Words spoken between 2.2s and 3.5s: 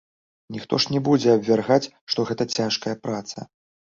гэта цяжкая праца.